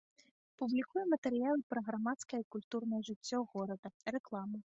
[0.61, 4.57] Публікуе матэрыялы пра грамадскае і культурнае жыццё горада, рэкламу.